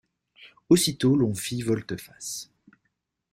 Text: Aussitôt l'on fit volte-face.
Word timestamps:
Aussitôt 0.69 1.15
l'on 1.15 1.35
fit 1.35 1.61
volte-face. 1.61 2.49